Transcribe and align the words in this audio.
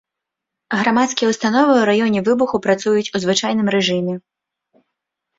Грамадскія 0.79 1.27
ўстановы 1.31 1.73
ў 1.75 1.83
раёне 1.89 2.19
выбуху 2.29 2.59
працуюць 2.65 3.11
у 3.19 3.21
звычайным 3.25 3.67
рэжыме. 3.75 4.15